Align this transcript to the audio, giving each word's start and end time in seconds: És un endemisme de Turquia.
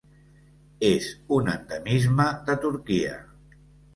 És 0.87 1.09
un 1.35 1.51
endemisme 1.53 2.27
de 2.47 2.57
Turquia. 2.65 3.21